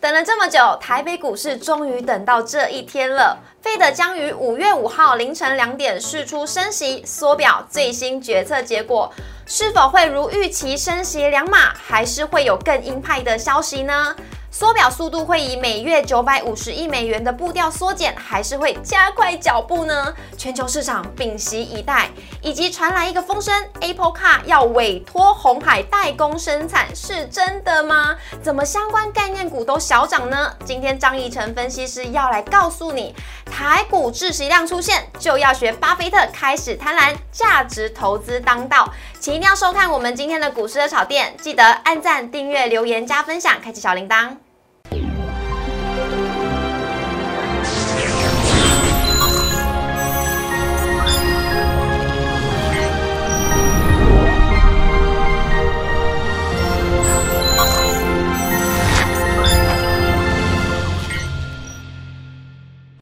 [0.00, 3.38] 等了这么久，台北股市终于等到这一天了。
[3.60, 9.12] 费德将于五月五号凌晨两点释出升息缩表最新决策结果，
[9.46, 14.16] 是否会如预期升息两码，还是会有更鹰派的消息呢？
[14.50, 20.12] 缩表速度会以每月九百五十亿美元的步调缩减，还是会加快脚步呢？
[20.36, 22.10] 全球市场屏息以待，
[22.42, 28.16] 以及传来一个风声，Apple Car 要委托红海代工生产，是真的吗？
[28.42, 30.52] 怎么相关概念股都小涨呢？
[30.64, 33.14] 今天张义成分析师要来告诉你，
[33.46, 44.39] 台股窒息量出现，就要学巴菲特开始贪婪，价值投资当道，请一定要收看我们今天的股市的炒店，记得按赞、订阅、留言、加分享，开启小铃铛。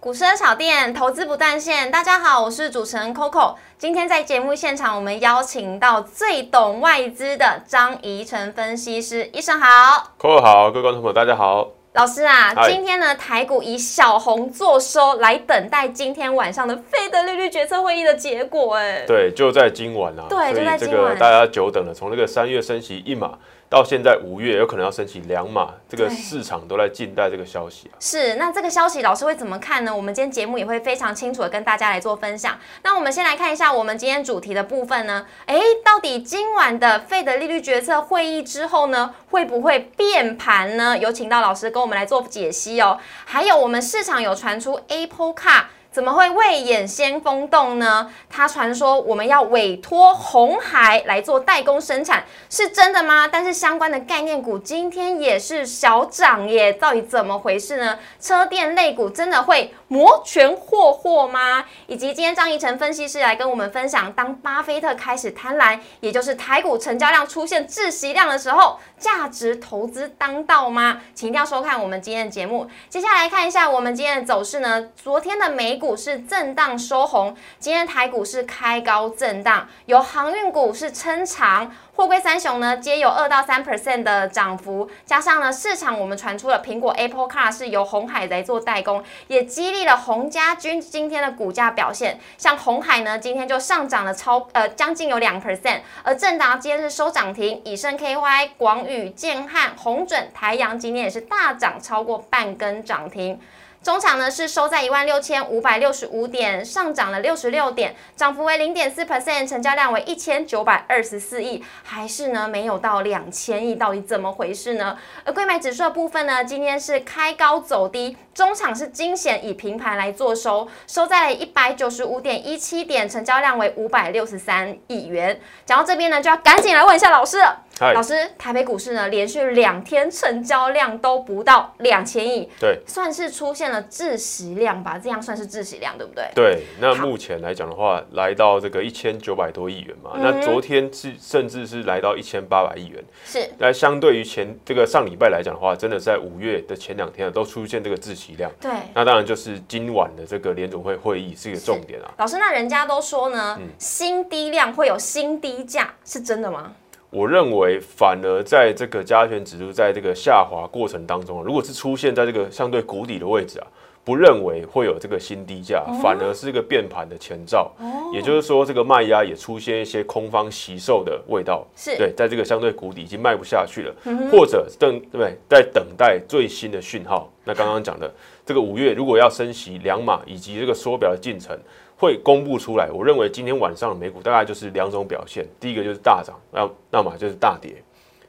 [0.01, 1.91] 股市的炒店，投资不断线。
[1.91, 3.57] 大家好，我是主持人 Coco。
[3.77, 11.78] 今天在节目现场，我们邀请到最懂外资的张怡晨分析师，医生好，Coco 好，各位观众朋友大家好。
[11.95, 18.77] 老师啊，今天呢台股以小红做收，来等待今天晚上的费德利率决策会议的结果。
[18.77, 23.39] 哎，对，就在今晚啊，对，就在今晚，大家久等了，从那个三月升息一码。
[23.71, 27.95] 到现在五月有可能要升起两码，这个市场都在静待这个消息啊。
[28.01, 29.95] 是，那这个消息老师会怎么看呢？
[29.95, 32.59] 我们今天节目也会非常清楚的跟大家来做分享。
[32.83, 35.27] 那我们先来看一下我们今天主题的部分呢？
[35.45, 40.97] 哎，到底今晚的费的利率决策会议之后呢，会不会变盘呢？
[40.97, 42.99] 有请到老师跟我们来做解析哦。
[43.27, 45.65] 还有我们市场有传出 Apple Car。
[45.99, 48.09] 怎么会未演先锋动呢？
[48.31, 53.27] 他传说我们要委托红海来做代工生产，是真的吗？
[53.27, 57.99] 但是相关的概念股今天也是小涨耶，到底怎么回事呢？
[58.21, 61.65] 车电类股真的会摩拳霍霍吗？
[61.89, 71.01] 以及今天张怡晨分析师来跟我们分享，当巴菲特开始贪婪，也就是台股成交量出现窒息量的时候，价值投资当道吗？
[71.13, 72.69] 请一定要收看我们今天的节目。
[72.89, 74.91] 接下来看一下我们今天的走势呢？
[74.95, 81.75] 昨天的美股股是震荡收红，今天台股是开高震荡，有航运股是撑长。
[81.97, 92.21] 货柜三雄呢，皆有二到三 percent 的涨幅，加上呢，市场我们传出了苹果 Apple Car 是由红海来做代工，也激励了红家军今天的股价表现。
[92.37, 103.41] 像红海呢，今天就上涨了超呃将近有两 percent，而正达今天是收涨停，以盛 KY、广宇、建汉、红准、台阳今天也是大涨超过半根涨停。
[103.81, 114.99] 中场呢是收在一万六千五百六十五点，上涨了六十六点，涨幅为零点四 percent，成交量为一千九百二十四亿，还是呢没有到两千亿，到底怎么回事呢？
[115.25, 125.41] 而贵买指数的部分呢，今天是开高走低，中场是惊险以平盘来做收，收在了一百九十五点一七点，成交量为五百六十三亿元。
[125.67, 127.65] 讲到这边呢，就要赶紧来问一下老师了。
[127.81, 134.99] 老师，台北股市呢，连续两天成交量都不到两千亿，对，算是出现了窒息量吧？
[135.01, 136.29] 这样算是窒息量，对不对？
[136.35, 143.49] 对，那目前来讲的话，来到这个一千九百多亿元嘛，那昨天是甚至是来到一千八百亿元，是。
[143.59, 148.71] 那相对于前这个上礼拜来讲的话，真的在五月的前两天都出现这个窒息量，对。
[148.95, 152.13] 那当然就是今晚的这个联总会会议是一个重点啊。
[152.19, 156.73] 老师，那人家都说呢，新低量会有新低价，是真的吗？
[157.11, 163.67] 我认为，反而在这个加权指数在这个下滑过程当中，如果是出现在这个相对谷底的位置啊，
[164.09, 167.71] 不认为会有这个新低价，反而是一个变盘的前兆。
[167.79, 171.67] 哦，也就是说，这个卖压也出现一些空方吸售的味道。
[171.77, 173.95] 是对，在这个相对谷底已经卖不下去了，
[174.33, 177.31] 或者等对在等待最新的讯号。
[177.45, 178.11] 那刚刚讲的
[178.47, 181.55] 这个五月如果要升息两码，以及这个缩表的进程。
[182.01, 187.75] 会公布出来，我认为今天晚上的美股大概就是两种表现，第一个就是大涨，那那么就是大跌。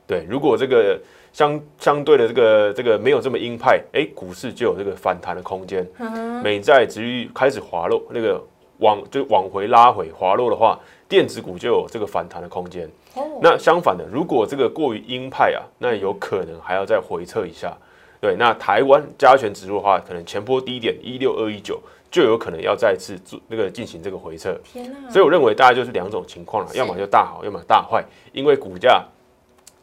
[0.09, 0.99] 对，如果这个
[1.31, 5.87] 相相对的这个这个没有这么鹰派，哎，股市就有这个反弹的空间。
[6.43, 8.43] 美债值率开始滑落，那个
[8.79, 12.89] 往就往回拉回滑落的话，电子股就有这个反弹的空间。
[13.39, 17.77] 那相反的，如果这个过于鹰派啊，那有可能还要再回撤一下。
[18.19, 21.79] 对，那台湾加权指数的话，可能前波低点一六二一九。
[22.11, 28.03] 就有可能要再次做那个进行这个回撤，天所以我认为大概就是两种情况了，要么就大好，要么大坏。
[28.33, 29.05] 因为股价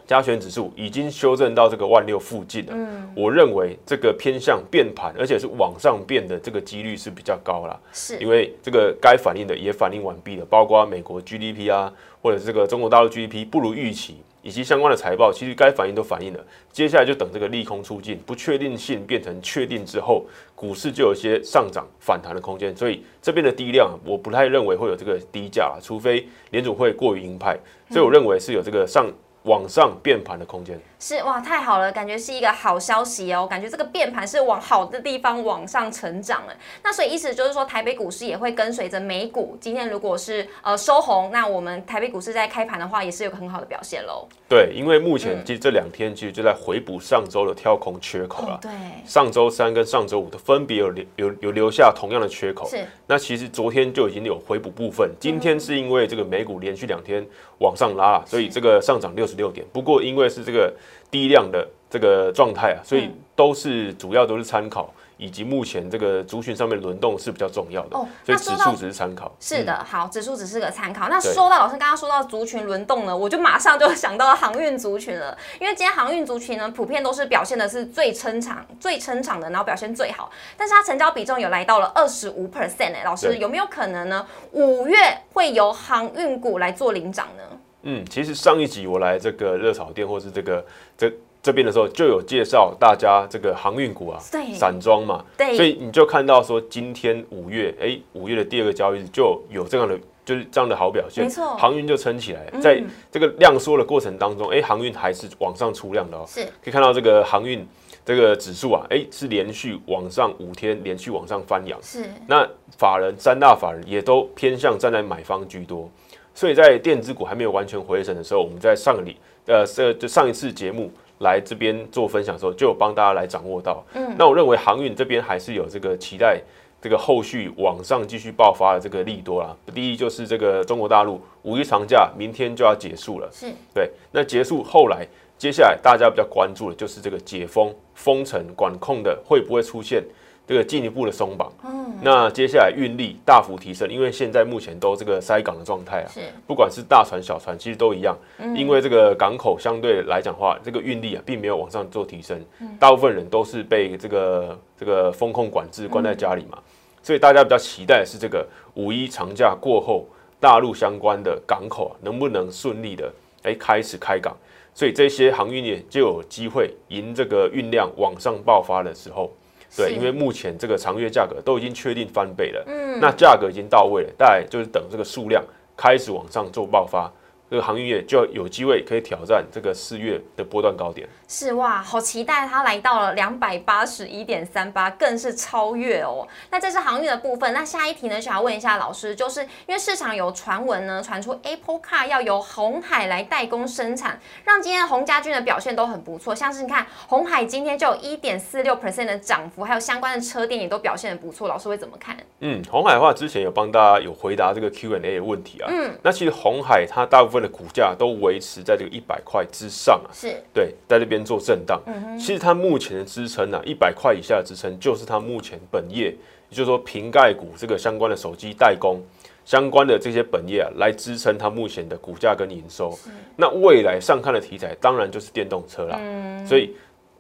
[0.07, 11.93] 加权指数已经修正到这个万六附近了，嗯，我认为这个偏向变盘，而且是往上变的这个几率是比较高了，是因为这个该反映的也反映完毕了，包括美国 GDP 啊，
[12.23, 14.17] 或者这个中国大陆 GDP 不如预期。
[14.43, 16.39] 以及相关的财报，其实该反应都反映了。
[16.71, 20.25] 接下来就等这个利空出尽，不确定性变成确定之后，
[20.55, 22.73] 股市就有一些上涨反弹的空间。
[22.77, 27.59] 所以这边的低量，我不太认为会有这个低价，除非联储会过于鹰派。
[27.91, 29.05] 所以我认为是有这个上。
[29.47, 33.47] 往上变盘的空间是哇，太好了，感觉是一个好消息哦。
[33.49, 36.57] 感觉这个变盘是往好的地方往上成长了。
[36.83, 39.57] 那所以意思就是说，台北股市也会跟随着美股。
[39.61, 44.27] 今天如果是呃收红，那我们台北股市在开盘的话，也是有个很好的表现喽。
[44.49, 48.59] 对，因为目前其实这两天其实就在回补上周的跳空缺口了。
[48.63, 48.71] 对，
[49.05, 52.67] 上周三跟上周五的分别有留有有留下同样的缺口。
[52.69, 52.85] 是。
[53.07, 57.25] 那其实昨天就已经有回补部分，今天是因为这个美股连续两天
[57.59, 59.65] 往上拉了，所以这个上涨六十六点。
[59.73, 60.73] 不过因因为是这个
[61.11, 67.99] 低量的这个状态啊，所以都是主要都是参考，以及目前这个族群上面轮动是比较重要的。
[67.99, 69.31] 哦，所以指数只是参考。
[69.39, 71.11] 是的，好，指数只是个参考。
[71.11, 80.31] 那说到老师刚刚说到族群轮动呢，我就马上就想到航运族群了，因为今天航运族群呢，普遍都是表现的是最撑场、最撑场的，然后表现最好。
[80.57, 84.27] 但是它成交比重有来到了二十五 percent 哎，老师有没有可能呢？
[84.53, 84.97] 五月
[85.35, 87.43] 会由航运股来做领涨呢？
[87.89, 90.65] 嗯，其实上一集我来这个热炒店或是这个
[90.99, 107.65] 这这边的时候，就有介绍大家这个航运股啊，散装嘛，对，所以你就看到说今天五月，哎，五月的第二个交易日就有这样的就是这样的好表现，没错，航运就撑起来，在这个量缩的过程当中，哎，航运还是往上出量的哦，是，可以看到这个航运
[108.05, 112.45] 这个指数啊，哎，是连续往上五天连续往上翻扬，是，那
[112.77, 115.89] 法人三大法人也都偏向站在买方居多。
[116.37, 119.17] 所以在电子股还没有完全回升的时候，我们在上个礼
[119.47, 123.83] 呃，这就上一次节目来这边做分享的时候，就有帮大家来掌握到。
[123.95, 126.39] 嗯，那我认为航运这边还是有这个期待，
[126.83, 129.57] 这个后续往上继续爆发的这个利多啦。
[129.75, 133.91] 第一就是这个中国大陆五一长假明天就要结束了，是对。
[134.13, 135.07] 那结束后来，
[135.39, 140.05] 接下来大家比较关注的就是这个解封封城管控的会不会出现。
[140.47, 148.17] 这个进一步的松绑，嗯，那接下来运力大幅提升，因为现在目前都这个塞港的状态啊，是，不管是大船小船，其实都一样，
[148.55, 152.41] 因为这个港口相对来讲话，这个运力啊，并没有往上做提升，
[152.79, 156.59] 大部分人都是被这个这个风控管制关在家里嘛，
[157.03, 160.07] 所以大家比较期待的是这个五一长假过后，
[160.39, 164.37] 大陆相关的港口啊，能不能顺利的哎开始开港，
[164.73, 169.29] 所以这些航运业就有机会迎这个运量往上爆发的时候。
[169.75, 175.43] 对，因为目前这个长月价格都已经确定翻倍了，嗯，那价格已经到位了，大概就是等这个数量
[175.77, 177.11] 开始往上做爆发。
[177.49, 181.09] 这个航运业就有机会可以挑战这个四月的波段高点。
[181.29, 186.27] 是哇，好期待它来到了两百八十一点三八，更是超越哦。
[186.51, 187.53] 那这是航运的部分。
[187.53, 196.35] 那下一题呢，想要问一下老师，就是因为市场有传闻呢，传出 Apple Car 要由红海来代工生产，让今天红家军的表现都很不错。
[196.35, 201.47] 像是你看红海今天就有一点四六 percent 的涨幅，还有相关的车店也都表现的不错。
[201.47, 202.17] 老师会怎么看？
[202.41, 205.69] 嗯，红海的话之前有帮大家有回答这个 Q&A 的问题啊。
[205.71, 207.36] 嗯，那其实红海它大部分。
[207.41, 211.81] 的股价都维持在这个一百块之上啊，是对，在这边做震荡。
[211.87, 216.15] 嗯其实它目前的支撑呢，一百块以下的支撑就是它目前本业，
[216.49, 219.03] 也就是说瓶盖股这个相关的手机代工
[219.45, 222.99] 相关的这些本业啊，来支撑它目前的股价跟营收。
[223.37, 225.99] 那未来上看的题材当然就是电动车啦。
[226.01, 226.75] 嗯，所以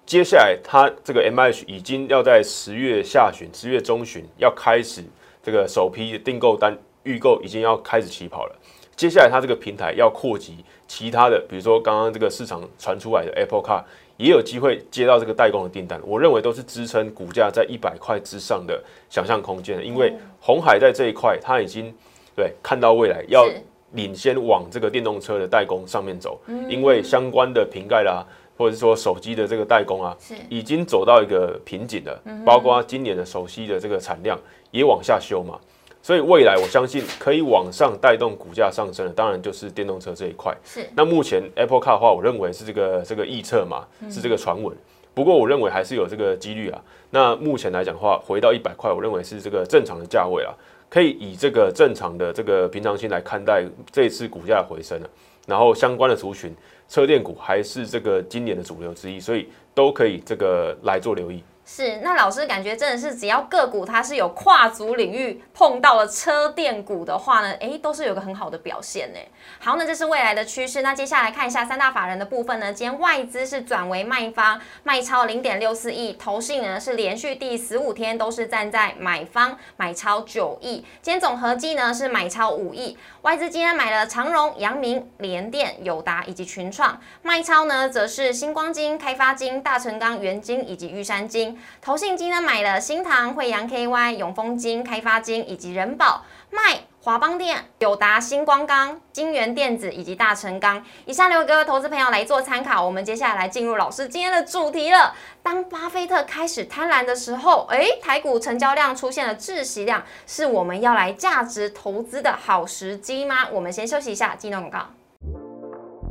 [0.05, 5.05] 接下来它这个 M H 已经要在十月下旬、十月中旬要开始
[5.43, 8.56] 这个首批订购单预购已经要开始起跑了。
[8.96, 13.82] 接下来，它这个平台要扩及其他的，比如说刚刚这个市场传出来的 Apple Car，
[14.17, 16.00] 也有机会接到这个代工的订单。
[16.03, 19.84] 我认为都是支撑股价在一百块之上的想象空间。
[19.86, 21.93] 因为红海在这一块，它已经
[22.34, 23.46] 对看到未来要
[23.93, 28.24] 领先往这个电动车的代工上面走，因为相关的瓶盖啦，
[28.56, 30.17] 或者是说手机的这个代工啊，
[30.48, 32.22] 已经走到一个瓶颈了。
[32.46, 34.38] 包括今年的手机的这个产量
[34.70, 35.60] 也往下修嘛。
[36.06, 40.56] 所以未来我相信可以往上带动股价上升的，当然就是电动车这一块。
[40.65, 40.89] 是。
[40.94, 44.72] 那目前 Apple Car 的话，我认为是这个这个预测嘛，是这个传闻。
[45.15, 46.81] 不过我认为还是有这个几率啊。
[47.10, 50.55] 那目前来讲的话，回到一百块，我认为是这个正常的价位啊，
[50.89, 55.10] 可以以这个正常的这个平常心来看待这一次股价回升了。
[55.44, 56.55] 然后相关的族群，
[56.89, 61.43] 车电股还是这个今年的主流之一，所以都可以这个来做留意。
[61.69, 69.19] 是，那老师感觉真的是只要个股它是有跨足领域碰到了车电股的话呢，诶，都是有个很好的表现呢。
[69.58, 70.81] 好，那这是未来的趋势。
[70.81, 82.96] 那接下来看一下三大法人的部分呢，今天外资是转为卖方，卖超零点六四亿，投信呢是连续第十五天都是站在买方，买超九亿，今天总合计呢是买超五亿。
[83.23, 91.56] 外资今天买了长荣、阳明、联电、友达以及群创，卖超呢则是星光金、开发金、大成钢、元金以及玉山金。
[91.81, 100.84] 投信金呢买了新唐、惠阳 KY、永丰金、开发金以及人保，卖华邦电、友达、星光钢、金源电子以及大成钢。
[101.05, 102.84] 以上留给投资朋友来做参考。
[102.84, 105.15] 我们接下来来进入老师今天的主题了。
[105.43, 113.48] 当巴菲特开始贪婪的时候，诶，台股成交量出现了窒息量，是我们要来价值投资的好时机吗？
[113.53, 114.91] 我们先休息一下，进入广告。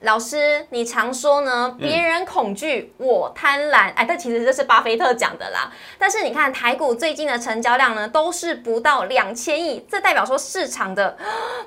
[0.00, 3.92] 老师，你常说呢，别人恐惧，我贪婪。
[3.94, 5.70] 哎，但其实这是巴菲特讲的啦。
[5.98, 11.16] 但是你看台股最近的成交量呢，都是不到两千亿，这代表说市场的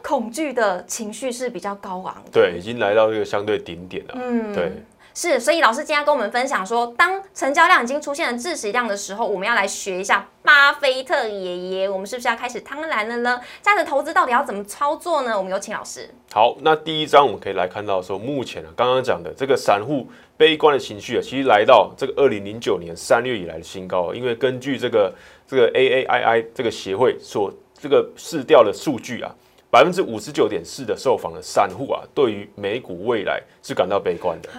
[0.01, 2.31] 恐惧的情绪是比较高昂的。
[2.31, 4.13] 对，已经来到这个相对顶点了。
[4.15, 4.71] 嗯，对。
[5.15, 13.39] 是，所以老师今天跟我们分享说，当成交量已经出现了致死量的时候，我们要来学一下巴菲特爷爷，我们是不是要开始贪婪了呢？
[13.62, 15.38] 这样的投资到底要怎么操作呢？
[15.38, 16.10] 我们有请老师。
[16.32, 25.13] 好，那第一章我们可以来看到说，目前啊，刚刚讲的这个散户悲观的情绪啊，其实来到这个二零零九年三月以来的新高，因为根据这个
[25.48, 29.32] 这个 A A I I 这个协会所这个市调的数据啊。
[29.74, 34.50] 百分之五十九点四的受访的散户啊，对于美股未来是感到悲观的。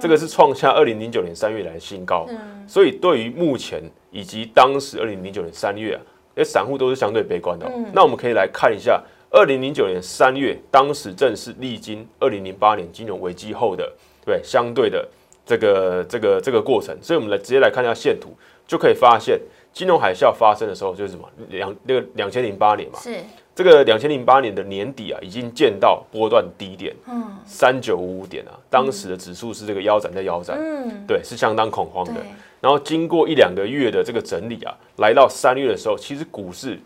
[0.00, 2.26] 这个是创下二零零九年三月来的新高。
[2.66, 6.02] 所以对于目前以及当时二零零九年三月啊，
[6.34, 7.70] 那，散户都是相对悲观的。
[7.92, 9.00] 那我们可以来看一下
[9.30, 13.88] 二零零九年三月，当时正是历经二零零八年金融危机后的
[14.26, 15.08] 对相对的
[15.46, 16.98] 这个这个这个过程。
[17.00, 18.30] 所以我们来直接来看一下线图，
[18.66, 19.40] 就可以发现
[19.72, 22.98] 金融海啸发生的时候就是什么两那个两千零八年嘛。
[22.98, 23.20] 是。
[23.54, 32.14] 这个两千零八年的年底啊，已经见到波段低点，嗯，三九五五点啊，当时的指数是这个腰斩在腰斩，嗯，对，是相当恐慌的。
[32.60, 36.80] 然后经过一两个月的这个整理啊，来到三月的时候，其实股市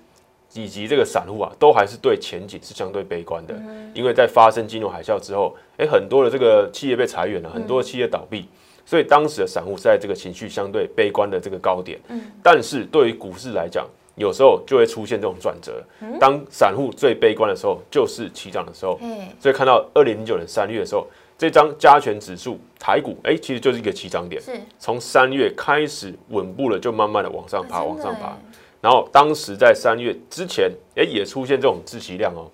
[0.53, 3.55] 以及这个散户啊，都还是对前景是相对悲观的，
[3.95, 8.47] 因为在发生金融海啸之后，哎，很多的这个企业被裁员了，很多的企业倒闭，
[8.85, 13.87] 所以当时的散户是在这个情绪相对悲观的这个高点，嗯，但是对于股市来讲。
[14.19, 15.83] 有时候就会出现这种转折，
[16.19, 18.99] 当散户最悲观的时候，就是起涨的时候。
[19.41, 21.07] 所以看到二零零九年三月的时候，
[21.39, 24.43] 这张加权指数台股，哎，其实就是一个起涨点。
[24.79, 28.37] 从三月开始稳步了，就慢慢的往上爬，往上爬。
[28.81, 32.51] 然后当时在三月之前，哎，也出现这种自息量哦，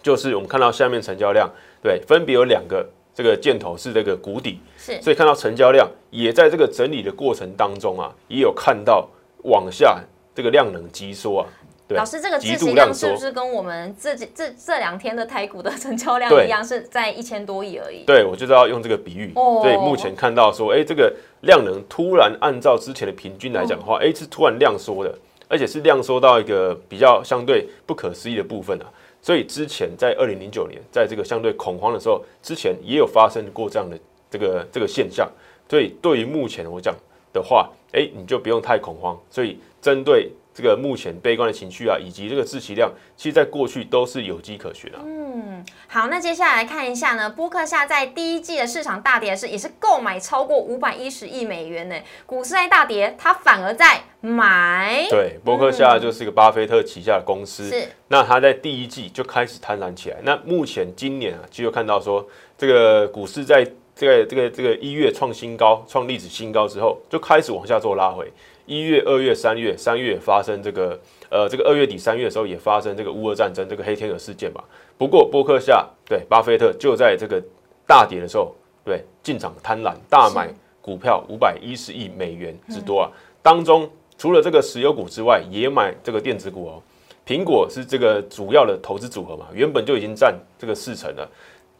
[0.00, 1.50] 就是我们看到下面成交量，
[1.82, 9.08] 对，分别有两个这个箭头是这个谷底，是，所以看到成交量也在这个整理的过程当中啊，也有看到
[9.42, 10.00] 往下。
[10.38, 11.46] 这个量能急缩啊，
[11.88, 18.04] 老师，这个极度量是不是跟我们这这这两天的台股的成交量一样，是在一千多亿而已？
[18.04, 19.32] 对，我就是要用这个比喻。
[19.34, 25.12] 所以目前看到说，哎，这个量能突然按照之前的平均来讲的话，哎，是突然量缩的，
[25.48, 28.86] 而且是量缩到一个比较相对不可思议的部分啊。
[29.20, 33.98] 所以之前在二零零九年，在这个相对恐慌的时候，之前也有发生过这样的
[34.30, 35.28] 这个这个现象。
[35.68, 36.94] 所以对于目前我讲
[37.32, 39.18] 的话，哎，你就不用太恐慌。
[39.30, 45.00] 所以针对这个目前悲观的情绪啊，以及这个自息量，其实在过去都是有迹可循啊。
[45.04, 51.94] 嗯，好，那接下来看一下呢，波克夏在第一季的市场大跌是也是购买超过五百一十亿美元呢，
[52.26, 55.06] 股市在大跌，它反而在买。
[55.08, 57.88] 对，波克夏就是一个巴菲特旗下的公司，是。
[58.08, 62.26] 那他在第一季就开始贪婪起来，那目前今年啊，就有看到说
[62.56, 63.64] 这个股市在
[63.98, 68.32] 这个这个这个一月创新高、创历史新高之后，就开始往下做拉回。
[68.64, 70.96] 一月、二月、三月，三月发生这个，
[71.28, 74.62] 呃，这个二月底、三月的时候也发生这个乌俄战争这个黑天鹅事件嘛。
[74.96, 77.42] 不过波克夏对巴菲特就在这个
[77.88, 80.48] 大跌的时候，对进场贪婪大买
[80.80, 83.10] 股票五百一十亿美元之多啊。
[83.42, 86.82] 当中除了这个石油股之外，也买这个电子股哦。
[87.26, 91.28] 苹果是这个主要的投资组合嘛，原本就已经占这个四成了。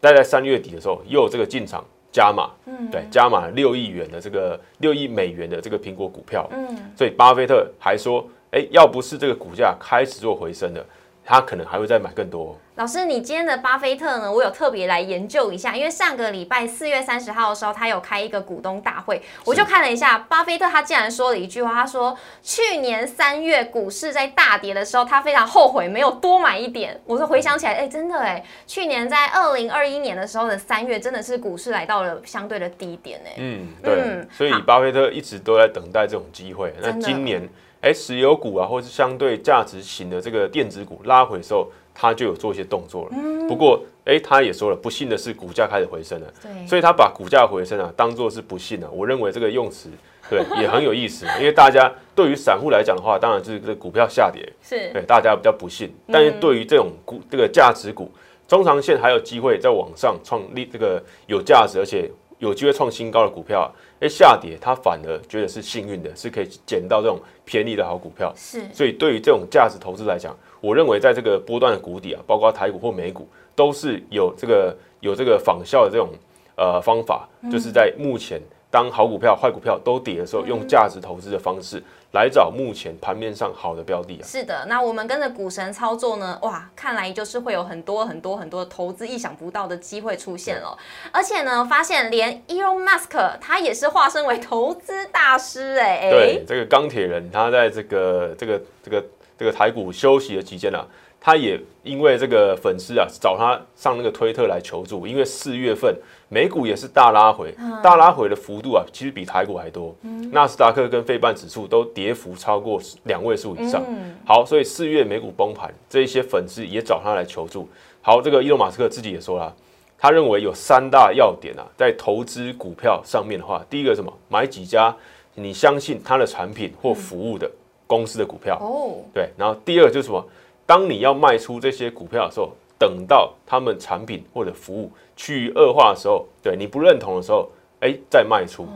[0.01, 1.85] 但在三月底的时候，又有这个进场。
[2.11, 10.85] 加码，嗯，对，加码六亿元的这个六亿美元的这个苹果股票，嗯，所以巴菲特还说，哎，要不是这个股价开始做回升的，
[11.25, 12.57] 他可能还会再买更多。
[12.79, 14.33] 老师，你今天的巴菲特呢？
[14.33, 27.01] 我有特别来研究一下，因为上个礼拜四月三十号的时候，他有开一个股东大会，我就看了一下，巴菲特他竟然说了一句话，他说去年三月股市在大跌的时候，他非常后悔没有多买一点。
[27.05, 33.33] 我说回想起来，哎，真的哎，去年在二零二一年的时候的三月，真的是股市来到了相对的低点哎。
[33.39, 36.73] 嗯，对，所以巴菲特一直都在等待这种机会。
[36.81, 37.43] 那今年，
[37.81, 41.67] 哎，石油股啊，或是相对价值型的这个电子股拉回的时候。
[42.01, 43.17] 他就有做一些动作了，
[43.49, 48.89] 不过，哎，他也说了，不幸的是股价开始回升了，对，所以他把股价回升啊当做是不幸啊。
[48.93, 49.91] 我认为这个用词
[50.31, 54.93] 对 也很有意思，因为大家对于散户来讲的话，当然就是这股票下跌，是。
[54.93, 58.09] 对大家比较不幸，但是对于这种股这个价值股，
[58.47, 70.33] 中长线还有机会在往上创立这个有价值而且有机会创新高的股票，哎，下跌他反而觉得是幸运的，是可以捡到这种便宜的好股票，是，所以对于这种价值投资来讲。
[70.61, 76.09] 我认为在这个波段的谷底啊，包括台股或美股，都是有这个有这个仿效的这种
[76.57, 84.25] 呃方法，就是在目前当好股票、坏股票都跌的时候，用价值投资的方式来找目前盘面上好的标的啊。
[84.27, 90.77] 是的，那我们跟着股神操作呢，哇，看来就是会有很多很多很多投资意想不到的机会出现了。
[91.13, 96.11] 而且呢，发现连 Elon Musk 他也是化身为投资大师哎。
[96.11, 99.05] 对，这个钢铁人他在这个这个这个。
[99.39, 100.85] 这个台股休息的期间啊，
[101.21, 105.97] 他也因为这个粉丝啊找他上那个推特来求助，因为四月份
[106.29, 109.95] 美股也是大拉回，大拉回的幅度啊，其实比台股还多。
[110.33, 113.83] 纳斯达克跟费半指数都跌幅超过两位数以上。
[114.27, 117.69] 好，所以四月美股崩盘，这一些粉丝也找他来求助。
[118.03, 119.55] 好，这个伊隆马斯克自己也说了，
[119.97, 124.13] 他认为有三大要点啊，在投资股票上面的话，第一个什么？
[124.29, 124.95] 买几家
[125.35, 127.49] 你相信他的产品或服务的。
[127.89, 130.25] 公司的股票哦，对，然后第二就是什么？
[130.67, 137.49] 当你要卖出这些股票的时候，等到他们产品或者服务趋于恶化的时候，对你不认同的时候，
[137.81, 138.69] 哎，再卖出。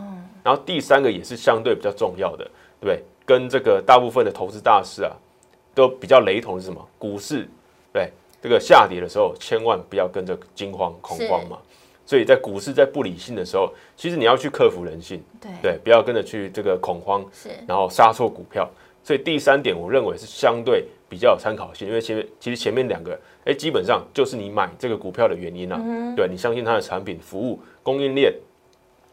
[0.42, 2.44] 然后第三个也是相对比较重要的，
[2.80, 3.04] 对不对？
[3.24, 5.12] 跟这个大部分的投资大师啊，
[5.74, 6.84] 都比较雷同是什么？
[6.98, 7.46] 股市
[7.92, 11.58] 对这个下跌的时候，千万不要跟着惊慌恐慌嘛。
[12.04, 15.22] 所以在股市在不理性的时候，其实你要去克服人性，
[15.62, 18.68] 对，不要跟着去这个恐慌，是，然后杀错股票。
[19.04, 25.80] 所以第三点，我认为是相对比较有参考性，因为前面其实前面两个，哎，基本上就是你买这个股票的原因啊，
[26.16, 28.32] 对你相信它的产品、服务、供应链，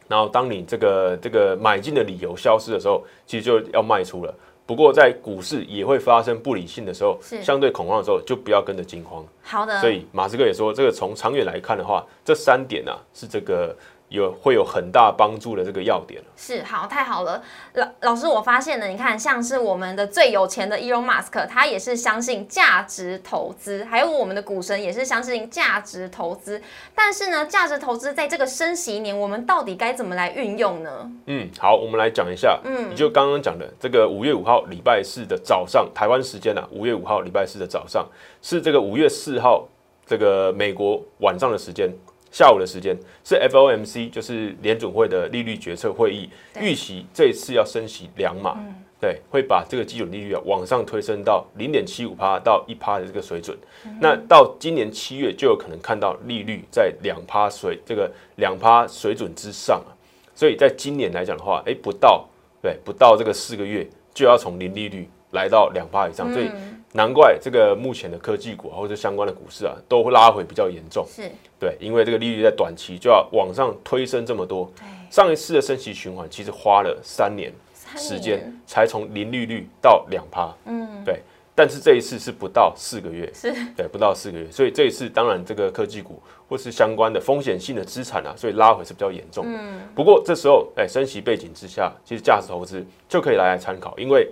[0.07, 4.33] 然后当你这个这个买进的理由消失的时候，其实就要卖出了。
[4.67, 9.25] 不过在股市也会发生不理性的时候，相对恐慌的时候，就不要跟着惊慌。
[9.41, 9.81] 好的。
[9.81, 13.75] 所以马斯克也说，这个从长远来看的话，这三点啊是这个。
[14.09, 16.21] 有会有很大帮助的这个要点。
[16.35, 17.41] 是好太好了，
[17.73, 26.61] 老老师，我发现呢，你看像是我们的最有钱的 Elon Musk，他也是相信价值投资，还有我们的股神也是相信价值投资，
[26.95, 31.11] 但是呢，价值投资在这个升息年，我们到底该怎么来运用呢？
[31.25, 38.07] 嗯，好，我们来讲一下，嗯，你就刚刚讲的这个五月五号礼拜四的早上，台湾时间啊，五月五号礼拜四的早上
[38.41, 39.67] 是这个五月四号
[40.05, 41.93] 这个美国晚上的时间。
[42.39, 46.29] 下午的时间是 FOMC，就是联准会的利率决策会议，
[46.61, 48.57] 预期这一次要升息两码，
[48.97, 53.57] 对，会把这个基准利率啊往上推升到零点七五趴到一趴的这个水准。
[53.99, 59.91] 那到今年七月就有可能看到利率在两趴水这个两趴水准之上啊。
[60.33, 62.25] 所以在今年来讲的话，哎，不到
[62.61, 66.49] 对不到这个四个月就要从零利率来到两趴以上，所以。
[66.93, 71.05] 难怪这个目前的科技股或者相关的股市啊，都拉回比较严重。
[71.07, 74.71] 是，对，因为这个利率在短期就要往上推升这么多。
[75.11, 77.53] 上一次的升息循环其实花了三年
[77.95, 80.51] 时间，才从零利率到两趴。
[80.65, 81.19] 嗯，对。
[81.53, 84.49] 但是这一次是不到四个月，是对，不到四个月。
[84.49, 89.45] 所以这一次当然这个科技股或是相关的风险性的资产啊，所以拉回是比较严重。
[89.47, 89.79] 嗯。
[89.93, 94.27] 不过这时候，哎，升息背景之下，其实价值投资就可以来来参考，因为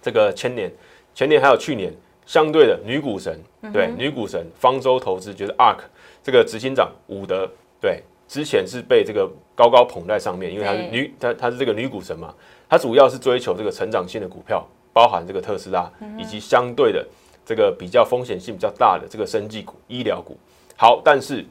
[0.00, 0.72] 这个千年。
[1.16, 1.90] 前年还有去年，
[2.26, 3.40] 相对的女股神，
[3.72, 5.78] 对女股神方舟投资就是 ARK
[6.22, 7.50] 这个执行长伍德，
[7.80, 12.34] 对之前是被这个高高捧在上面，因为她是女，她她是这个女股神嘛，
[12.68, 17.02] 她主要是追求这个成长性的股票，包含这个特斯拉，以及相对的
[17.46, 20.36] 这个比较风险性比较大的这个生技股、医疗股。
[20.76, 21.42] 好，但是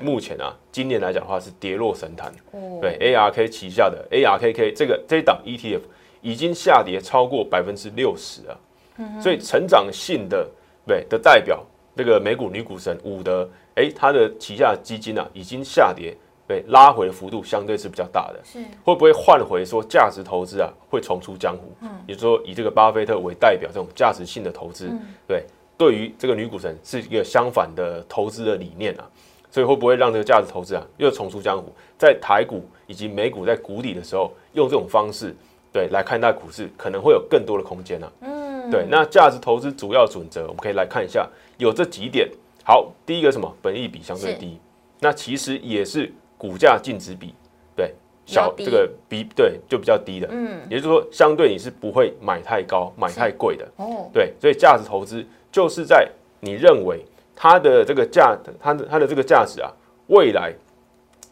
[0.00, 2.32] 目前啊，今年来讲的话是跌落神坛，
[2.80, 5.80] 对 ARK 旗下的 ARKK 这个这一档 ETF
[6.20, 8.56] 已经下跌超过百分之六十啊。
[9.20, 10.48] 所以成长性的
[10.86, 11.64] 对的代表，
[11.96, 18.40] 这个美股女股神伍德，哎，他的旗下基金啊，已经下跌，对，拉回的幅度相对是比较大的。
[18.44, 18.58] 是。
[18.84, 21.72] 会不会换回说价值投资啊，会重出江湖？
[21.80, 24.90] 嗯，也就是说以这个巴菲特为代表这种价值性的投资，
[25.26, 25.44] 对，
[25.76, 29.04] 对于这个女股神是一个相反的投资的理念啊，
[29.50, 35.34] 所以会不会让这个价值投资啊又重出江湖，在台股以及美股在谷底的时候，用这种方式
[35.72, 38.10] 对来看待股市，可能会有更多的空间呢？
[38.22, 38.86] 嗯，对。
[38.88, 42.28] 那价值投资主要准则，我们可以来看一下，有这几点。
[42.64, 43.50] 好，第一个什么？
[43.62, 44.58] 本益比相对低，
[45.00, 47.34] 那其实也是股价净值比，
[47.74, 47.94] 对，
[48.26, 50.28] 小这个比对就比较低的。
[50.30, 53.66] 嗯，也就是说，相对你是不会买太高、买太贵的。
[53.76, 56.06] 哦，对，所以价值投资就是在
[56.40, 57.02] 你认为
[57.34, 59.72] 它的这个价，它的它的这个价值啊，
[60.08, 60.52] 未来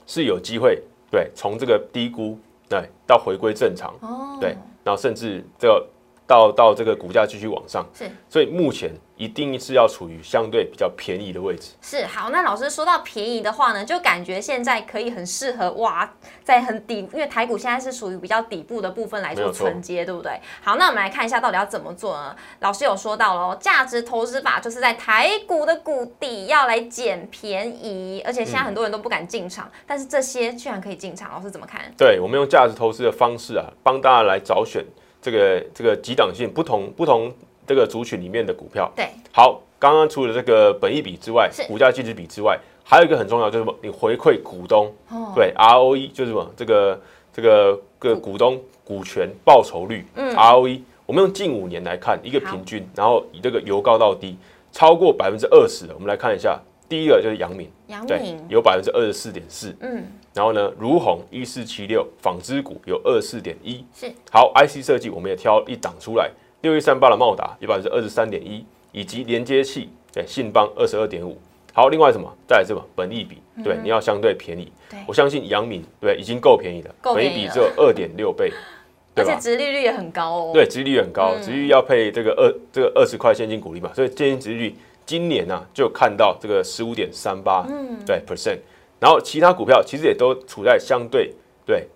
[0.06, 3.94] 是有机会对从这个低估对到回归正常。
[4.00, 5.86] 哦，对，然后甚至这个
[6.26, 7.86] 到到这个股价继续往上。
[7.94, 8.90] 是，所以目前。
[9.16, 11.70] 一定是要处于相对比较便宜的位置。
[11.80, 16.12] 是好，那老师说到便宜的话呢，就感觉现在可以很适合哇，
[16.44, 20.38] 在很底，因为台股现在是属于比较底部的部分来做承接，对不对？
[20.62, 22.36] 好，那我们来看一下到底要怎么做呢？
[22.60, 31.80] 老师有说到喽，价值投资法就是在台股的谷底要来捡便宜，而且现在很多人都不敢进场，但是这些居然可以进场，老师怎么看？
[31.96, 34.84] 对，我们用价值投资的方式啊，帮大家来找选
[35.26, 37.32] 这个这个几档性不同不同。
[37.68, 43.76] 这个族群里面的股票，对，好，刚刚除了这个本益比之外，股价净值比之外，还有一个很重要就是什么？
[43.82, 44.94] 你回馈股东，
[45.34, 46.48] 对，ROE 就是什么？
[46.56, 47.00] 这个
[47.32, 54.38] 这个个股东股权报酬率，嗯，ROE，我们用近五年来看一个平均，然后以这个由高到低
[54.70, 66.30] 超过百分之二十的，我们来看一下，第一个就是阳明，阳明有百分之二十四点四，嗯，然后呢，如虹一四七六纺织股有二四点一，是，好，IC 设计我们也挑一档出来。
[66.62, 71.38] 六一三八的茂达有百分之二十三点一，以及连接器对信邦二十二点五。
[71.72, 72.32] 好，另外什么？
[72.48, 74.72] 再来什么本利比，对，你要相对便宜。
[75.06, 78.50] 我相信阳明对已经够便宜了，本利比只有二点六倍，
[79.14, 80.50] 而且殖利率也很高哦。
[80.54, 84.74] 对，殖利率很高，殖利率要配这个二这个二十块现金股利嘛，所以现金殖利率
[85.06, 88.58] 今年呢就看到这个十五点三八，嗯，对 percent。
[89.00, 91.32] 然后其他股票其实也都处在相对
[91.64, 91.88] 对。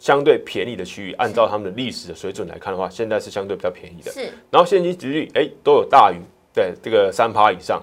[0.00, 4.12] 相对便宜的区域，按照他们的历史的水准来看的话，现在是相对比较便宜的。
[4.12, 6.20] 是，然后现金值率哎都有大于
[6.54, 7.82] 对这个三趴以上，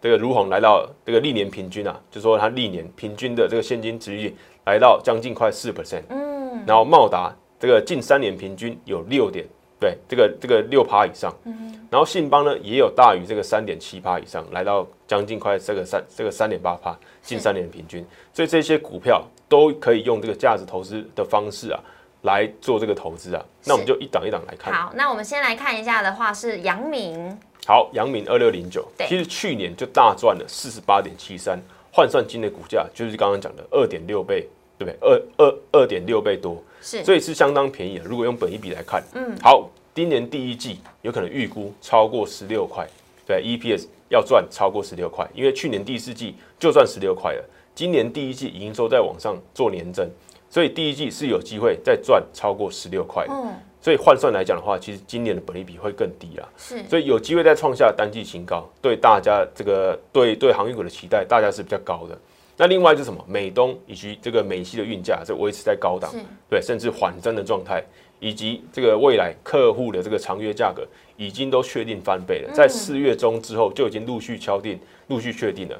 [0.00, 4.34] 这个如虹来到这个历年平均啊，就说它历年平均的这个现金值率
[4.66, 6.02] 来到将近快四 percent。
[6.08, 9.46] 嗯，然后茂达这个近三年平均有六点。
[9.82, 21.80] 对，这个这个六趴以上，嗯然后信邦呢也有大于这个三点七趴以上，来到将近快这个三这个三点八趴，近三年平均，所以这些股票都可以用这个价值投资的方式啊
[22.22, 23.44] 来做这个投资啊。
[23.64, 24.72] 那我们就一档一档来看。
[24.72, 27.36] 好，那我们先来看一下的话是阳明。
[27.66, 31.60] 好，阳明二六零九，其实去年就大赚了四十八点七三，
[31.92, 34.96] 换算今的股价就是刚刚讲的二点六倍，对不对？
[35.00, 36.62] 二二二点六倍多。
[36.82, 38.04] 是，所以是相当便宜的。
[38.04, 42.86] 如果用本一比来看，嗯，好，今年第一季有可能预估超过十六块，
[43.26, 50.10] 对，EPS 要赚超过十六块，因为去年第四季就赚十六块了，今年第一季营收在往上做年增，
[50.50, 53.24] 所以第一季是有机会再赚超过十六块。
[53.30, 56.48] 嗯，所以换算来讲的话，其实今年的本利比会更低啦。
[56.56, 62.18] 是，所以有机会再创下单季新高，对大家这个对对航运股的期待，大家是比较高的。
[62.62, 63.24] 那另外就是什么？
[63.26, 66.14] 美东以及这个美西的运价是维持在高档，
[66.48, 67.82] 对，甚至缓增的状态，
[68.20, 75.76] 以及这个未来客户的这个长约价格已经都确定翻倍了，在四月中之后就已经陆续敲定、陆续确定了，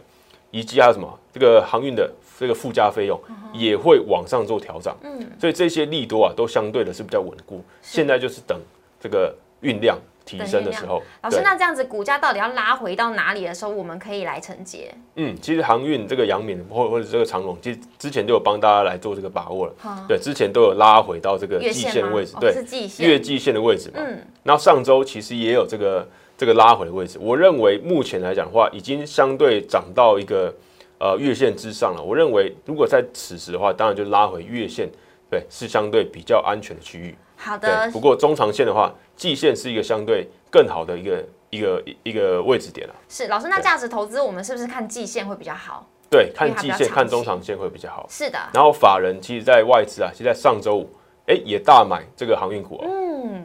[0.51, 1.09] 以及还有什么？
[1.33, 3.17] 这个航运的这个附加费用
[3.53, 7.63] 也会往上做调整，嗯，所以这些利多啊都相对的是比较稳固。
[7.81, 8.61] 现在就是等
[9.01, 9.97] 这个运量。
[10.25, 14.93] 提升的时候，老师，那这样子股价到底要拉回到哪里的时候，我们可以来承接？
[15.17, 19.75] 嗯，其实航运这个阳明或或者这个长龙，其实之前就有帮大家来做这个把握了。
[20.09, 22.55] 对，之前都有拉回到这个季线位置，对，
[22.99, 23.97] 月季线的位置嘛。
[23.97, 27.19] 嗯，然后上周其实也有这个这个拉回的位置。
[27.21, 30.55] 我认为目前来讲的话，已经相对涨到一个
[30.99, 32.03] 呃月线之上了。
[32.03, 34.89] 我认为如果在此时的话，当然就拉回月线，
[35.31, 37.15] 对，是相对比较安全的区域。
[37.43, 42.95] 好的，不过中长线的话，季线是一个相对更好的一个一个一个位置点了。
[43.09, 45.85] 是老师，那价值投资我们是不是看季线会比较好？
[46.09, 48.07] 对，看季线、看中长线会比较好。
[48.09, 48.39] 是的。
[48.55, 50.89] 然后法人其实，在外资啊，其实在上周五，
[51.27, 52.79] 哎，也大买这个航运股。
[52.85, 53.45] 嗯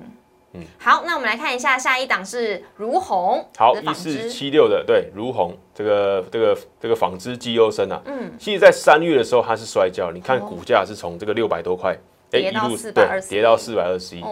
[0.54, 0.62] 嗯。
[0.78, 3.44] 好，那我们来看一下下一档是如虹。
[3.58, 8.00] 好，一四七六的对如虹这个这个这个纺织绩优生啊。
[8.06, 8.32] 嗯。
[8.38, 11.98] 其实，在三月的时候它是摔跤，你看股价是从这个六百多块。
[12.32, 14.24] 哎，一路对跌到四百二十一，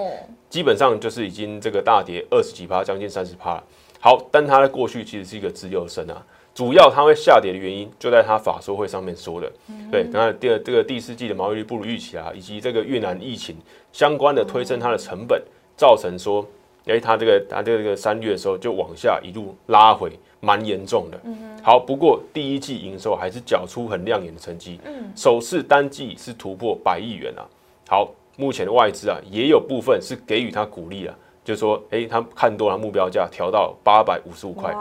[0.49, 3.61] 基本上就是已经这个大跌二十几趴，将近三十趴。
[3.99, 6.21] 好，但它的过去其实是一个自由身啊，
[6.53, 9.51] 主要它会下跌的原因就在它法说会上面说的，
[9.89, 13.55] 对，刚才第二这个第四季的毛利率不如预期啊，以及这个越南疫情
[13.91, 15.41] 相关的推升它的成本，
[15.75, 16.45] 造成说
[16.85, 21.19] 哎，它这个它这个三月的时候就往下一路拉回，蛮严重的。
[21.63, 24.79] 好，不过第一季营收还是缴出很亮眼的成绩，
[25.15, 27.41] 首次单季是突破百亿元啊。
[27.87, 34.71] 好，目前的外资啊也有部分是给予它鼓励啊，就是说，哎，他看多了目标价调到八百五十五块。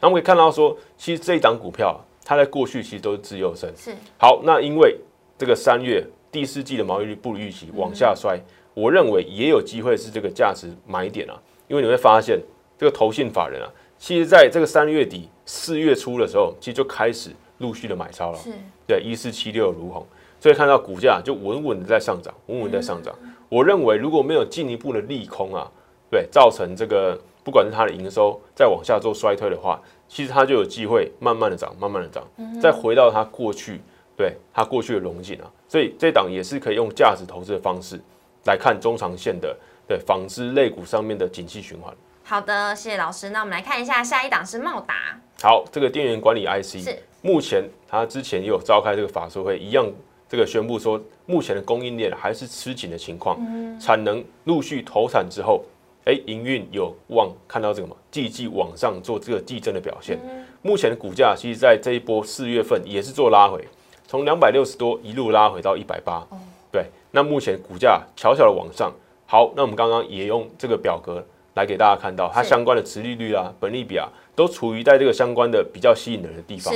[0.00, 3.72] 那我们可以看到说，其实这一档股票它在过去其实都是自由身。
[3.76, 3.94] 是。
[4.18, 4.98] 好，那因为
[5.38, 8.38] 这个三月第四季的毛利率不如预期，往下衰。
[8.72, 11.34] 我认为也有机会是这个价值买点啊，
[11.66, 12.38] 因为你会发现
[12.78, 13.68] 这个投信法人啊，
[13.98, 18.38] 其实在这个三月底四月初的时候，其实就开始陆续的买超了。
[18.38, 18.52] 是，
[18.86, 20.06] 对，一四七六如虹，
[20.40, 23.14] 所以看到股价就稳稳的在上涨，稳稳在上涨。
[23.48, 25.70] 我认为如果没有进一步的利空啊，
[26.10, 32.26] 对，造成这个不管是它的营收再往下做衰退的话，其实它就有机会慢慢的涨，慢慢的涨，
[32.60, 33.80] 再回到它过去，
[34.16, 35.50] 对它过去的龙井啊。
[35.68, 38.00] 所以这档也是可以用价值投资的方式。
[38.46, 39.54] 来看中长线的
[39.86, 41.94] 对纺织类股上面的景气循环。
[42.24, 43.28] 好的，谢谢老师。
[43.28, 44.94] 那我们来看一下下一档是茂达。
[45.42, 49.86] 好，这个电源管理 IC 是目前它之前也有召开这个法说会，一样
[50.30, 53.36] 这个宣布说，目前的供应链还是吃紧的情况，
[53.80, 55.64] 产能陆续投产之后，
[56.04, 60.16] 哎，营运有望看到这个嘛，季季往上做这个递增的表现。
[60.62, 63.66] 目前的股价其实在这一波四月份也是做拉回，
[64.06, 66.24] 从两百六十多一路拉回到一百八。
[66.70, 66.86] 对。
[67.10, 68.92] 那目前股价悄悄的往上，
[69.26, 71.20] 好，那我们刚刚也用这个表格
[71.54, 76.72] 来给大家看到，它相关的殖利率啊、本利比啊，都处于在这个相关的比较吸引人的地方。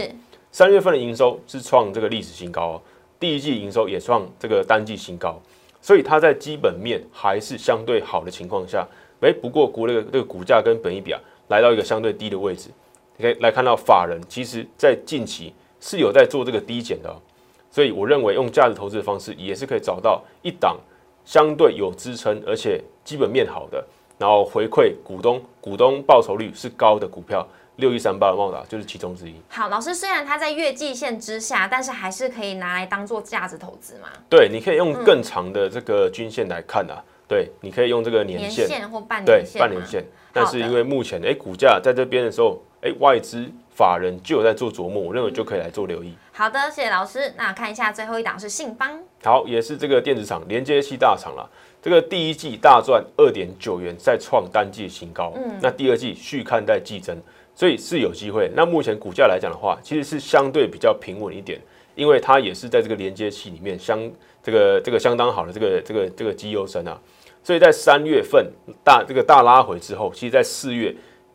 [0.51, 2.83] 三月份的营收是创这个历史新高哦，
[3.19, 5.41] 第一季营收也创这个单季新高，
[5.81, 8.87] 所以它在基本面还是相对好的情况下，
[9.21, 12.71] 哎，不过股那个这个股价跟本利比啊，来到一个相对低的位置，
[13.17, 17.15] 你可以来看到法人其实在近期是有在做这个低减的。
[17.71, 20.79] 所以我认为用价值投资的方式也是可以找到一档
[21.25, 23.85] 相对有支撑，而且基本面好的，
[24.17, 27.45] 然后回馈股东股东报酬率是高的股票，
[27.77, 29.35] 六一三八的茂达就是其中之一。
[29.49, 34.09] 好，老师虽然它在月季线之下，但是还是可以拿来当做价值投资嘛？
[34.29, 37.03] 对，你可以用更长的这个均线来看啊。
[37.27, 39.59] 对，你可以用这个年线或半年线。
[39.59, 40.05] 半年线。
[40.33, 43.51] 但是因为目前哎股价在这边的时候，哎外资。
[43.77, 46.15] 法人就有在做琢磨，我认为就可以来做留意。
[46.31, 47.35] 好的，谢谢老师。
[47.37, 51.51] 那看一下最后一档是信邦，好，也是这个电子厂连接器大厂了。
[51.83, 55.33] 这个第一季大赚二点九元，再创单季新高。
[55.35, 57.21] 嗯，那第二季续看待季增，
[57.55, 58.51] 所以是有机会。
[58.55, 61.61] 那目前股价来讲的话，其实是相对比较平稳一点，
[61.95, 63.99] 因为它也是在这个连接器里面相
[64.43, 67.01] 这个这个相当好的这个这个这个绩优生啊。
[67.43, 68.51] 所以在三月份
[68.83, 70.95] 大这个大拉回之后，其实在四月。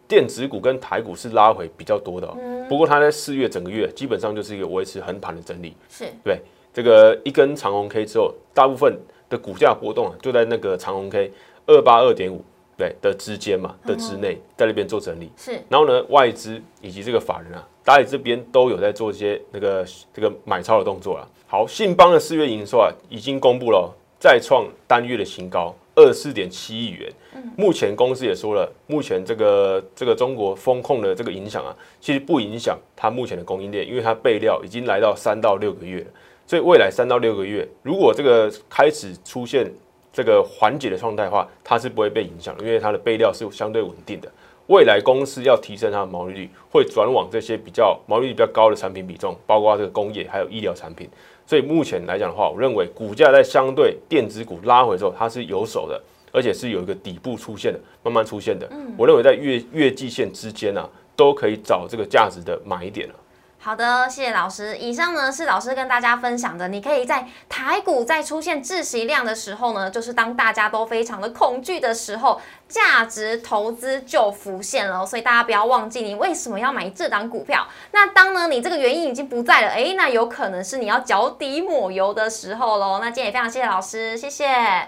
[0.09, 2.27] 电子股跟台股是拉回比较多的，
[2.67, 5.75] 不过它在四月整个月基本上就是一个维持横盘的整理。
[5.87, 6.41] 是对
[6.73, 8.97] 这个一根长红 K 之后，大部分
[9.29, 11.31] 的股价波动啊，就在那个长红 K
[11.67, 12.43] 二八二点五
[12.79, 15.29] 对的之间嘛的之内，在那边做整理。
[15.35, 21.27] 是，然后呢，外资以及这个法人啊，大家这边都有在做一些那个这个买超的动作了。
[21.45, 25.75] 好，信邦的四月营收啊，已经公布了，再创单月的新高。
[25.95, 27.11] 二四点七亿元，
[27.57, 36.07] 目前公司也说了，目前这个这个中国风控的这个影响啊，其实不影响它目前的供应链，因为它备料已经来到三到六个月了，
[36.47, 39.69] 所以未来三到六个月，如果这个开始出现
[40.11, 44.31] 这个缓解的状态的话，它是不会被影响的，因为它的备料是相对稳定的。
[44.67, 51.09] 未来公司要提升它的毛利率，会转往这些比较毛利率比较高的产品比重，包括这个工业还有医疗产品。
[51.47, 55.99] 所以目前来讲的话，我认为股价在相对电子股拉回之后，它是有手的，
[56.31, 58.69] 而且是有一个底部出现的，慢慢出现的。
[58.95, 63.15] 我认为在月月季线之间呢，都可以找这个价值的买点了。
[63.61, 64.77] 好的，谢谢老师。
[64.77, 75.05] 以上呢是老师跟大家分享的，你可以在台股在出现窒息量的时候呢，就是当大家都非常的恐惧的时候，价值投资就浮现了。
[75.05, 77.67] 所以大家不要忘记，你为什么要买这档股票？
[77.91, 82.99] 那当呢你这个原因已经不在了，哎，那有可能是你要脚底抹油的时候喽。
[83.01, 84.47] 那今天也非常谢谢老师，谢谢，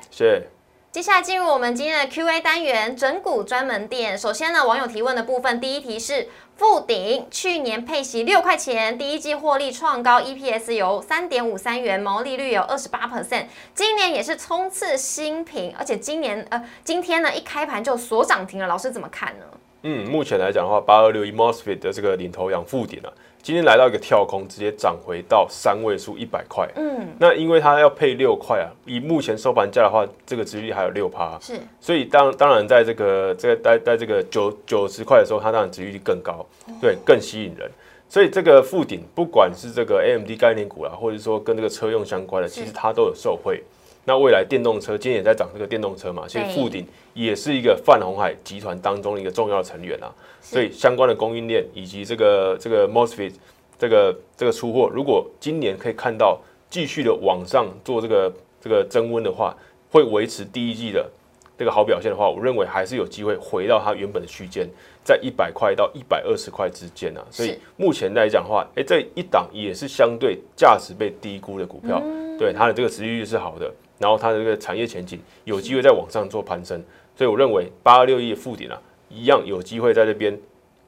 [0.10, 0.48] 谢谢。
[0.92, 4.18] 接下来进入我们今天的 Q&A 单元，整股专门店。
[4.18, 6.28] 首先呢，网友提问的部分，第一题是
[6.62, 19.46] 富鼎去年配息六块钱，第一季获利创高，EPS 有三点五三元，毛利率有二十八 percent，今年也是冲刺新品，而且今年呃今天呢一开盘就锁涨停了，老师怎么看呢？
[19.82, 23.10] 嗯，目前来讲的话，八二六一 Mosfet 的这个领头羊富鼎啊。
[23.44, 26.70] 今天来到一个跳空，直接涨回到三位数一百块。
[26.76, 31.40] 嗯，那因为它要配六块啊，以目前收盘价的话，这个值率还有六趴。
[31.42, 36.46] 是，所以当当然在这个这个在在这个九九十块的时候，它当然值率更高，
[36.80, 37.70] 对，更吸引人。
[38.08, 43.64] 所以这个附顶，不管是这个 AMD 概念股啊，或者说跟这个车用相关的，其实它都有受惠。
[44.04, 50.12] 那未来电动车今天也在涨这个电动车嘛，其实富鼎也是一个泛红海集团当中的一个重要的成员啊，
[50.42, 53.34] 所以相关的供应链以及这个这个 MOSFET
[53.78, 59.56] 这个这个出货，如果今年可以看到继续的往上做这个这个增温的话，
[59.92, 61.08] 会维持第一季的
[61.56, 64.68] 这个好表现的话，我认为还是有机会回到它原本的区间，
[65.04, 67.22] 在一百块到一百二十块之间啊。
[67.30, 72.02] 所以目前来讲的话，哎，这一档也是相对价值被低估的股票，
[72.40, 73.72] 对它的这个持续率是好的。
[74.02, 76.84] 然后它的这个产业前景有机会在往上做攀升，
[77.16, 80.38] 所以我认为八二六亿附点啊，一样有机会在这边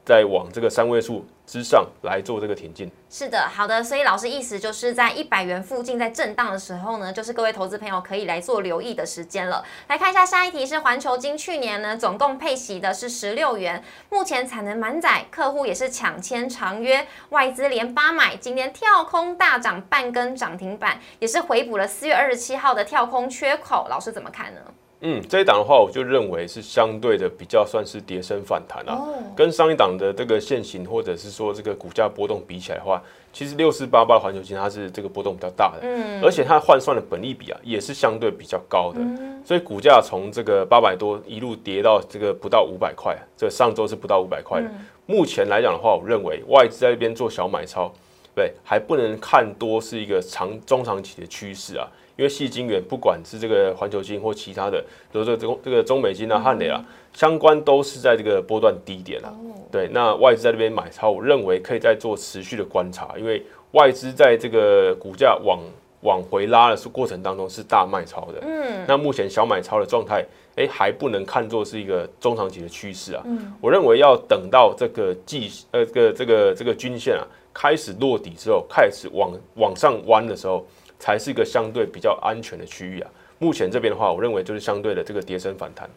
[0.04, 1.24] 再往这个三位数。
[1.46, 9.64] 之上来做这个挺进，是的，好的，所以老师意思就是在一百元附近在震荡的时候呢，就是各位投资朋友可以来做留意的时间了。
[9.88, 24.62] 来看一下下一题是环球金，去年呢总共配息的是十六元，目前产能满载，客户也是抢签长约，外资连八买，今天跳空大涨半根涨停板，也是回补了四月二十七号的跳空缺口，老师怎么看呢？
[25.06, 28.98] 嗯，这一档的话，我就认为是相对的比较算是跌升反弹啊，
[29.36, 39.02] 跟上一档的这个现行或者是说这个股价波动比起来的话，其实六四八八环球金它是这个波动比较大的，嗯，而且它换算的本利比啊也是相对比较高的，
[39.46, 44.72] 所以股价从这个八百多一路跌到这个不到五百块，这上周是不到五百块的，
[45.06, 47.92] 目前来讲的话，我认为外资在那边做小买超，
[48.34, 51.86] 对，还不能看多是一个长中长期的趋势啊。
[52.16, 54.80] 因为细晶元不管是这个环球金或其他的，
[55.12, 59.34] 比如说这个这个中美金啊、汉磊啊，相关都是在这个波段低点啊。
[59.72, 65.60] 对，那外资在那边买超，我认为可以再做持续的观察，因为外资在这个股价往
[66.02, 68.40] 往回拉的过程当中是大卖超的。
[68.44, 70.24] 嗯，那目前小买超的状态，
[70.56, 73.24] 哎，还不能看作是一个中长期的趋势啊。
[73.26, 80.64] 嗯，我认为要等到这个季呃这个这个这个均线啊开始落底之后，开始往往上弯的时候。
[81.04, 83.12] 才是一个相对比较安全的区域啊。
[83.38, 85.90] 目前这边的话，我认为就是相对的这个跌升反弹。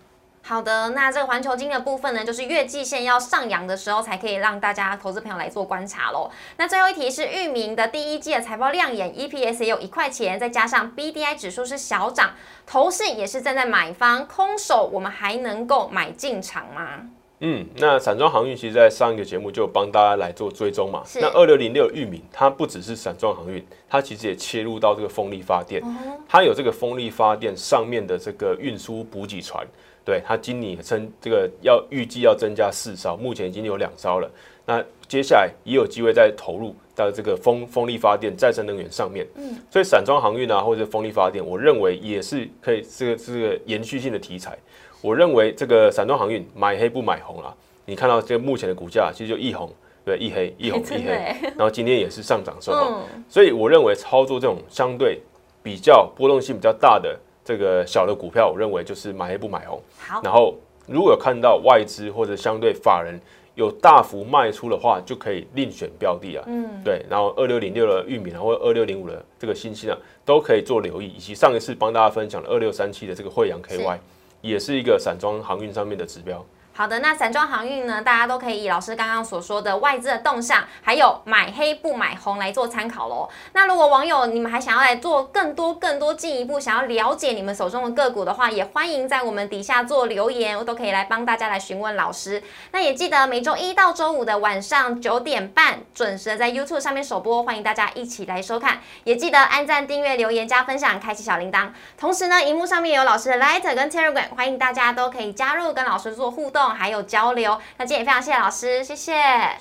[0.42, 6.28] 好的，那这个环球金的部分呢，就是月季线要上扬的时候，才可以让大家投资朋友来做观察喽。
[6.56, 12.32] 那最后一题是域名的第一季的财报亮眼，EPS 也有一块钱，再加上 BDI 指数是小涨，
[12.66, 17.10] 投信也是站在买方，空手我们还能够买进场吗？
[17.40, 21.02] 嗯，那散装航运其实，在上一个节目就帮大家来做追踪嘛。
[21.20, 25.82] 那二六零六域名，它不只是散装航运，它其实也切入到这个风力发电。
[26.26, 29.66] 它有这个风力发电上面的这个运输补给船，
[30.02, 34.30] 对它今年增这个要预计要增加四艘，目前已经有两艘了。
[34.64, 39.26] 那接下来也有机会再投入到这个风风力发电、再生能源上面。
[39.36, 44.58] 嗯，所以散装航运啊，或者风力发电，我认为也是可以这个这个延续性的题材。
[45.02, 47.54] 我认为这个散装航运买黑不买红啊！
[47.84, 49.70] 你看到这个目前的股价，其实就一红
[50.04, 55.20] 对一黑一红一黑， 然后今天也是上涨收红，所以我认为操作这种相对
[55.62, 59.80] 比较波动性比较大的这个小的股票，我认为就是买黑不买红。
[59.98, 60.54] 好，然后
[60.88, 63.20] 如果有看到外资或者相对法人
[63.54, 66.44] 有大幅卖出的话，就可以另选标的啊。
[66.46, 73.98] 嗯，对，然后二六零六的玉米啊，或者二六零五的这个新兴啊，都可以做留意，以及上一次帮大家分享的二六三七的这个惠阳 KY。
[74.46, 76.44] 也是一个散装航运上面的指标。
[76.76, 78.02] 好的，那散装航运呢？
[78.02, 83.26] 大家都可以以老师刚刚所说的外资的动向，还有买黑不买红来做参考喽。
[83.54, 92.42] 那如果网友你们还想要来做更多更多进一步想要了解你们手中的个股的话，也欢迎在我们底下做留言，我都可以来帮大家来询问老师。
[92.72, 98.80] 那也记得每周一到周五的晚上九点半准时的在 YouTube 上面首播，欢迎大家一起来收看。
[99.04, 101.70] 也记得按赞、订阅、留言、加分享、开启小铃铛。
[101.96, 106.76] 同时呢，荧幕上面有老师的 Light 跟 Telegram，欢迎大家都可以加入跟老师做互动动。
[106.76, 109.12] 还有交流，那今天也非常谢谢老师，谢谢，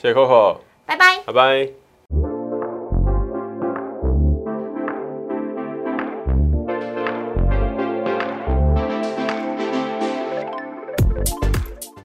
[0.01, 1.84] 谢谢 Coco，拜拜，拜拜。